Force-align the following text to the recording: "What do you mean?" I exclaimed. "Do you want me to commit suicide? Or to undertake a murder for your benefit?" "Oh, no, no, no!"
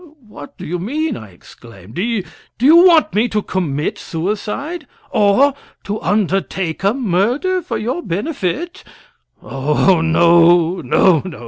"What 0.27 0.57
do 0.57 0.65
you 0.65 0.79
mean?" 0.79 1.15
I 1.15 1.27
exclaimed. 1.29 1.93
"Do 1.93 2.23
you 2.65 2.75
want 2.75 3.13
me 3.13 3.27
to 3.29 3.43
commit 3.43 3.99
suicide? 3.99 4.87
Or 5.11 5.53
to 5.83 6.01
undertake 6.01 6.83
a 6.83 6.95
murder 6.95 7.61
for 7.61 7.77
your 7.77 8.01
benefit?" 8.01 8.83
"Oh, 9.43 10.01
no, 10.03 10.81
no, 10.83 11.21
no!" 11.23 11.39